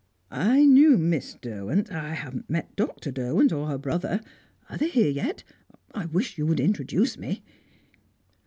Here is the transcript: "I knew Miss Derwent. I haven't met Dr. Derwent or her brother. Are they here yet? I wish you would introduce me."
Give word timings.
"I 0.31 0.65
knew 0.65 0.97
Miss 0.97 1.35
Derwent. 1.35 1.91
I 1.91 2.15
haven't 2.15 2.49
met 2.49 2.75
Dr. 2.75 3.11
Derwent 3.11 3.53
or 3.53 3.67
her 3.67 3.77
brother. 3.77 4.19
Are 4.67 4.75
they 4.79 4.89
here 4.89 5.11
yet? 5.11 5.43
I 5.93 6.07
wish 6.07 6.39
you 6.39 6.47
would 6.47 6.59
introduce 6.59 7.19
me." 7.19 7.43